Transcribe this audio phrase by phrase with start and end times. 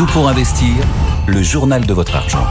[0.00, 0.72] Tout pour investir,
[1.26, 2.46] le journal de votre argent.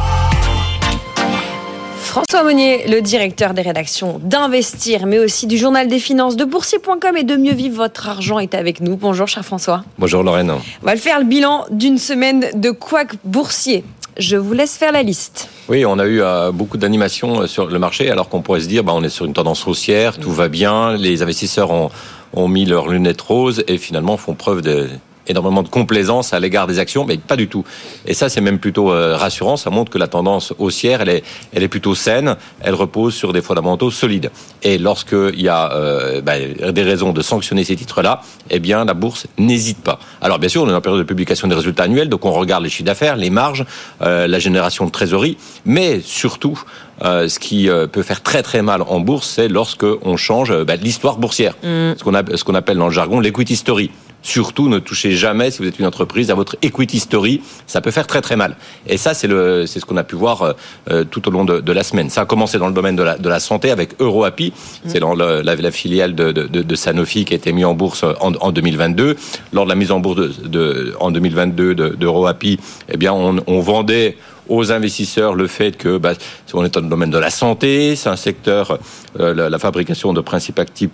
[1.98, 7.17] François Monnier, le directeur des rédactions d'Investir, mais aussi du journal des finances de boursier.com
[7.17, 8.98] et de mieux vivre votre argent est avec nous.
[8.98, 9.84] Bonjour, cher François.
[9.98, 10.52] Bonjour, Lorraine.
[10.52, 13.84] On va le faire le bilan d'une semaine de couac boursier.
[14.20, 15.50] Je vous laisse faire la liste.
[15.70, 18.68] Oui, on a eu euh, beaucoup d'animations euh, sur le marché, alors qu'on pourrait se
[18.68, 21.89] dire, bah, on est sur une tendance haussière, tout va bien, les investisseurs ont,
[22.34, 24.88] ont mis leurs lunettes roses et finalement font preuve de
[25.30, 27.64] énormément de complaisance à l'égard des actions, mais pas du tout.
[28.05, 29.58] Et ça, c'est même plutôt euh, rassurant.
[29.58, 31.23] Ça montre que la tendance haussière, elle est,
[31.54, 32.35] elle est plutôt saine.
[32.62, 34.31] Elle repose sur des fondamentaux solides.
[34.63, 36.34] Et lorsqu'il y a euh, bah,
[36.71, 39.99] des raisons de sanctionner ces titres-là, eh bien, la bourse n'hésite pas.
[40.21, 42.63] Alors, bien sûr, on est en période de publication des résultats annuels, donc on regarde
[42.63, 43.66] les chiffres d'affaires, les marges,
[44.02, 46.62] euh, la génération de trésorerie, mais surtout,
[47.02, 51.18] ce qui peut faire très très mal en bourse, c'est lorsque on change bah, l'histoire
[51.18, 51.93] boursière, mmh.
[51.98, 53.90] ce qu'on ce qu'on appelle dans le jargon l'equity story.
[54.22, 57.41] Surtout, ne touchez jamais, si vous êtes une entreprise, à votre equity story.
[57.68, 58.58] Ça peut faire très très mal.
[58.86, 60.54] Et ça, c'est le, c'est ce qu'on a pu voir euh,
[60.91, 62.10] euh, tout au long de, de, la semaine.
[62.10, 64.52] Ça a commencé dans le domaine de la, de la santé avec EuroAPI.
[64.88, 68.03] C'est dans la, la, filiale de, de, de, Sanofi qui a été mise en bourse
[68.03, 69.16] en, en 2022.
[69.53, 72.59] Lors de la mise en bourse de, en 2022 d'EuroAPI,
[72.91, 74.17] eh bien, on, on vendait
[74.49, 76.13] aux investisseurs le fait que bah,
[76.53, 78.80] on est dans le domaine de la santé, c'est un secteur,
[79.19, 80.89] euh, la, la, fabrication de principes actifs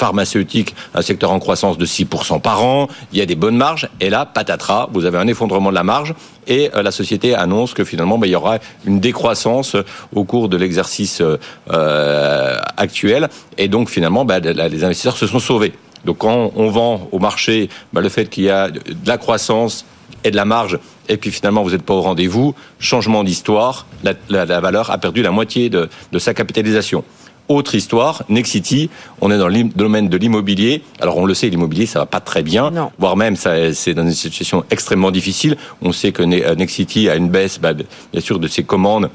[0.00, 3.90] pharmaceutique, un secteur en croissance de 6% par an, il y a des bonnes marges,
[4.00, 6.14] et là, patatras, vous avez un effondrement de la marge,
[6.46, 9.76] et euh, la société annonce que finalement, bah, il y aura une décroissance
[10.14, 13.28] au cours de l'exercice euh, actuel,
[13.58, 15.74] et donc finalement, bah, les investisseurs se sont sauvés.
[16.06, 19.84] Donc quand on vend au marché bah, le fait qu'il y a de la croissance
[20.24, 20.78] et de la marge,
[21.10, 25.30] et puis finalement vous n'êtes pas au rendez-vous, changement d'histoire, la, valeur a perdu la
[25.30, 27.04] moitié de sa capitalisation.
[27.50, 30.84] Autre histoire, Nexity, on est dans le domaine de l'immobilier.
[31.00, 34.12] Alors on le sait, l'immobilier ça va pas très bien, voire même c'est dans une
[34.12, 35.56] situation extrêmement difficile.
[35.82, 39.10] On sait que euh, Nexity a une baisse, bah, bien sûr, de ses commandes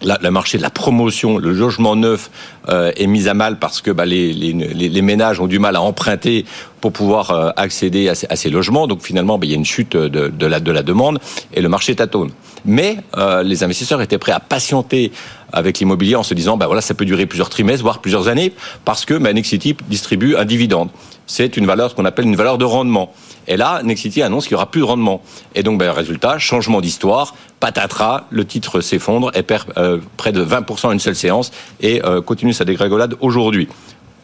[0.00, 2.30] le marché de la promotion, le logement neuf
[2.68, 5.76] euh, est mis à mal parce que bah, les, les, les, ménages ont du mal
[5.76, 6.44] à emprunter
[6.80, 8.86] pour pouvoir euh, accéder à ces, à ces, logements.
[8.86, 11.18] Donc finalement, bah, il y a une chute de, de, la, de la demande
[11.52, 12.30] et le marché tâtonne.
[12.64, 15.12] Mais euh, les investisseurs étaient prêts à patienter
[15.52, 18.52] avec l'immobilier en se disant, bah voilà, ça peut durer plusieurs trimestres, voire plusieurs années,
[18.84, 20.90] parce que bah, Nexity distribue un dividende.
[21.26, 23.12] C'est une valeur, ce qu'on appelle une valeur de rendement.
[23.46, 25.22] Et là, Nexity annonce qu'il n'y aura plus de rendement.
[25.54, 30.44] Et donc, bah, résultat, changement d'histoire, patatras, le titre s'effondre et perd euh, près de
[30.44, 33.68] 20% en une seule séance et euh, continue sa dégringolade aujourd'hui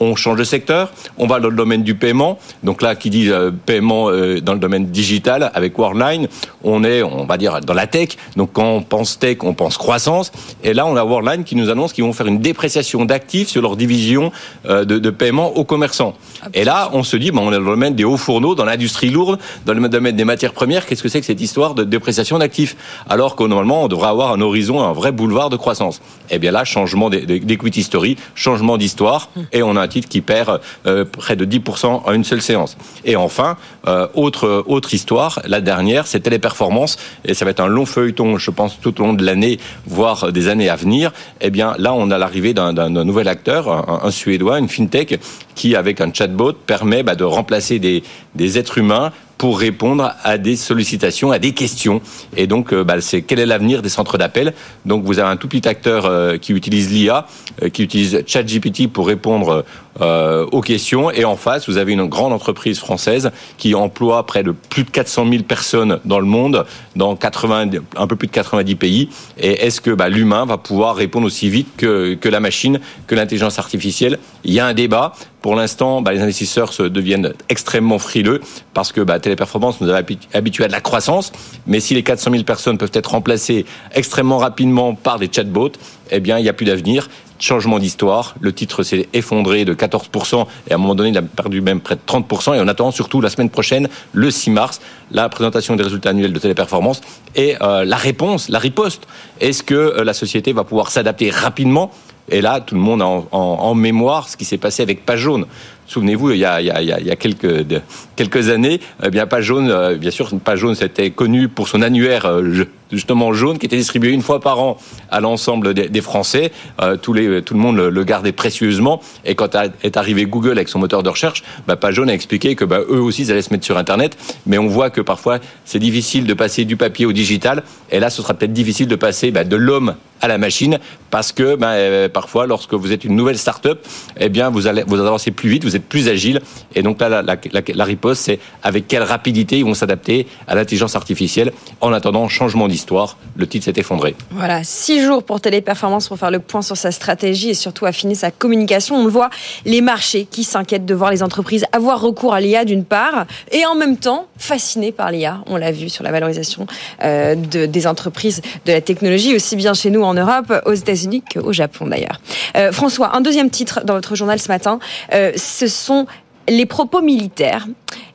[0.01, 2.39] on change de secteur, on va dans le domaine du paiement.
[2.63, 6.29] Donc là, qui dit euh, paiement euh, dans le domaine digital avec Worldline,
[6.63, 8.11] on est, on va dire, dans la tech.
[8.37, 10.33] Donc quand on pense tech, on pense croissance.
[10.63, 13.63] Et là, on a Worldline qui nous annonce qu'ils vont faire une dépréciation d'actifs sur
[13.63, 14.33] leur division
[14.67, 16.15] euh, de, de, paiement aux commerçants.
[16.55, 19.11] Et là, on se dit, on est dans le domaine des hauts fourneaux, dans l'industrie
[19.11, 20.87] lourde, dans le domaine des matières premières.
[20.87, 22.77] Qu'est-ce que c'est que cette histoire de dépréciation d'actifs?
[23.09, 26.01] Alors que normalement, on devrait avoir un horizon, un vrai boulevard de croissance.
[26.31, 30.61] Eh bien là, changement d'equity story, changement d'histoire, et on a un titre qui perd
[30.87, 32.77] euh, près de 10% en une seule séance.
[33.05, 33.57] Et enfin,
[33.87, 38.39] euh, autre, autre histoire, la dernière, c'est Téléperformance, et ça va être un long feuilleton,
[38.39, 41.13] je pense, tout au long de l'année, voire des années à venir.
[41.41, 45.21] Eh bien, là, on a l'arrivée d'un nouvel acteur, un, Suédois, une fintech,
[45.55, 48.03] qui, avec un chatbot, permet bah, de remplacer des,
[48.35, 52.01] des êtres humains pour répondre à des sollicitations, à des questions.
[52.37, 55.37] Et donc, euh, bah, c'est quel est l'avenir des centres d'appel Donc, vous avez un
[55.37, 57.27] tout petit acteur euh, qui utilise l'IA,
[57.63, 59.65] euh, qui utilise ChatGPT pour répondre
[60.01, 61.11] aux questions.
[61.11, 64.91] Et en face, vous avez une grande entreprise française qui emploie près de plus de
[64.91, 66.67] 400 000 personnes dans le monde,
[66.97, 69.09] dans 80, un peu plus de 90 pays.
[69.39, 73.15] Et est-ce que bah, l'humain va pouvoir répondre aussi vite que, que la machine, que
[73.15, 74.19] l'intelligence artificielle?
[74.45, 75.15] Il y a un débat.
[75.41, 78.41] Pour l'instant, bah, les investisseurs se deviennent extrêmement frileux
[78.73, 79.97] parce que bah, Téléperformance nous a
[80.33, 81.33] habitués à de la croissance.
[81.67, 85.73] Mais si les 400 000 personnes peuvent être remplacées extrêmement rapidement par des chatbots,
[86.11, 87.09] eh bien, il n'y a plus d'avenir
[87.39, 88.35] changement d'histoire.
[88.41, 91.81] Le titre s'est effondré de 14% et à un moment donné, il a perdu même
[91.81, 92.57] près de 30%.
[92.57, 94.81] Et on attend surtout la semaine prochaine, le 6 mars,
[95.11, 97.01] la présentation des résultats annuels de Téléperformance
[97.35, 99.07] et euh, la réponse, la riposte.
[99.41, 101.91] Est-ce que euh, la société va pouvoir s'adapter rapidement?
[102.31, 105.47] Et là, tout le monde a en, mémoire ce qui s'est passé avec Page Jaune.
[105.87, 110.75] Souvenez-vous, il y a, quelques, années, eh bien Page Jaune, euh, bien sûr, Page Jaune
[110.75, 114.79] c'était connu pour son annuaire euh, justement jaune qui était distribué une fois par an
[115.11, 116.53] à l'ensemble des, Français.
[116.81, 119.03] Euh, tout le monde le, gardait précieusement.
[119.27, 122.65] Et quand est arrivé Google avec son moteur de recherche, bah, Jaune a expliqué que
[122.65, 124.17] bah, eux aussi ils allaient se mettre sur Internet.
[124.47, 127.63] Mais on voit que parfois c'est difficile de passer du papier au digital.
[127.91, 130.79] Et là, ce sera peut-être difficile de passer bah, de l'homme à la machine
[131.11, 133.87] parce que ben, euh, parfois, lorsque vous êtes une nouvelle start-up,
[134.19, 136.41] eh bien, vous allez vous avancez plus vite, vous êtes plus agile.
[136.75, 141.53] Et donc là, la, riposte, c'est avec quelle rapidité ils vont s'adapter à l'intelligence artificielle.
[141.81, 144.17] En attendant, changement d'histoire, le titre s'est effondré.
[144.33, 148.17] Voilà, six jours pour Téléperformance pour faire le point sur sa stratégie et surtout affiner
[148.17, 148.97] sa communication.
[148.97, 149.31] On le voit,
[149.65, 153.65] les marchés qui s'inquiètent de voir les entreprises avoir recours à l'IA d'une part et
[153.67, 155.45] en même temps fascinés par l'IA.
[155.47, 156.67] On l'a vu sur la valorisation
[157.05, 161.23] euh, de, des entreprises de la technologie, aussi bien chez nous en Europe, aux États-Unis
[161.23, 162.21] qu'au Japon d'ailleurs.
[162.57, 164.79] Euh, François, un deuxième titre dans votre journal ce matin,
[165.13, 166.07] euh, ce sont
[166.49, 167.67] les propos militaires.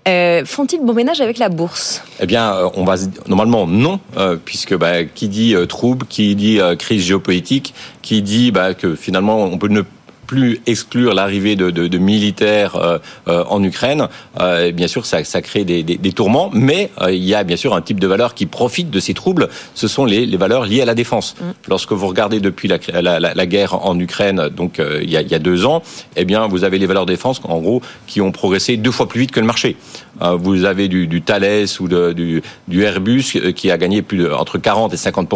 [0.07, 2.03] Euh, font-ils bon ménage avec la bourse?
[2.19, 2.95] Eh bien, on va
[3.27, 3.99] normalement non,
[4.45, 9.57] puisque bah, qui dit trouble, qui dit crise géopolitique, qui dit bah, que finalement on
[9.57, 9.81] peut ne
[10.29, 14.09] plus exclure l'arrivée de, de, de, militaires euh, euh, en Ukraine,
[14.39, 17.57] euh, bien sûr, ça, ça crée des, des, des tourments, mais il y a bien
[17.57, 19.49] sûr un type de valeur qui profite de ces troubles.
[19.73, 21.33] Ce sont les, les valeurs liées à la défense.
[21.41, 21.45] Mm.
[21.67, 25.21] Lorsque vous regardez depuis la, la, la, la guerre en Ukraine, donc il y, a,
[25.21, 25.81] il, y a, deux ans,
[26.15, 29.21] eh bien, vous avez les valeurs défense, en gros, qui ont progressé deux fois plus
[29.21, 29.77] vite que le marché.
[30.21, 33.23] Vous avez du, du Thales ou de, du, du, Airbus
[33.55, 35.29] qui a gagné plus de, entre 40 et 50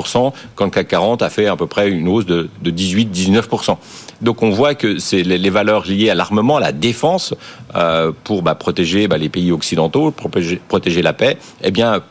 [0.55, 3.77] quand le CAC 40 a fait à peu près une hausse de, de 18-19
[4.23, 7.33] donc on voit que c'est les, valeurs liées à l'armement, à la défense,
[7.75, 12.01] euh, pour bah, protéger bah, les pays occidentaux, protéger, la paix, eh bien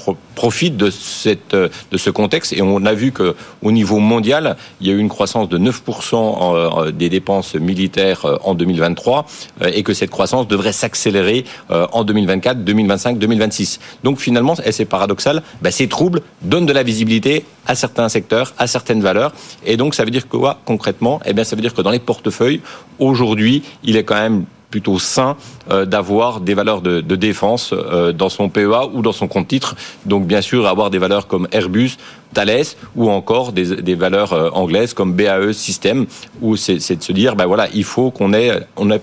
[0.71, 2.53] de, ce contexte.
[2.53, 5.59] Et on a vu que au niveau mondial, il y a eu une croissance de
[5.59, 9.27] 9% en, en, des dépenses militaires euh, en 2023
[9.63, 13.81] euh, et que cette croissance devrait s'accélérer euh, en 2024, 2025, 2026.
[14.05, 18.55] Donc finalement, et c'est paradoxal, bah, ces troubles donnent de la visibilité à certains secteurs,
[18.59, 19.33] à certaines valeurs.
[19.65, 21.21] Et donc ça veut dire quoi concrètement?
[21.25, 22.61] Eh bien ça veut dire que dans les portefeuilles,
[22.99, 25.37] aujourd'hui, il est quand même plutôt sain
[25.71, 29.77] euh, d'avoir des valeurs de, défense euh, dans son PEA ou dans son compte titre.
[30.07, 31.99] Donc bien sûr avoir des valeurs comme Airbus,
[32.33, 32.65] Thales
[32.97, 36.07] ou encore des, valeurs euh, anglaises comme BAE System
[36.41, 39.03] où c'est de se dire ben voilà il faut qu'on ait on ait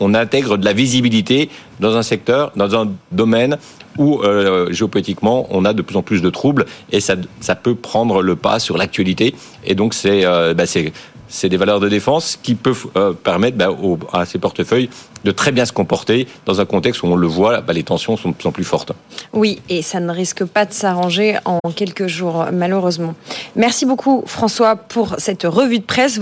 [0.00, 3.58] on intègre de la visibilité dans un secteur, dans un domaine
[4.00, 7.74] où euh, géopolitiquement on a de plus en plus de troubles et ça, ça peut
[7.74, 9.34] prendre le pas sur l'actualité.
[9.64, 13.68] Et donc c'est euh, bah c'est des valeurs de défense qui peuvent euh, permettre bah,
[14.12, 14.88] à ces portefeuilles
[15.24, 18.16] de très bien se comporter dans un contexte où on le voit, bah, les tensions
[18.16, 18.92] sont de plus en plus fortes.
[19.32, 23.14] Oui, et ça ne risque pas de s'arranger en quelques jours, malheureusement.
[23.54, 26.18] Merci beaucoup François pour cette revue de presse.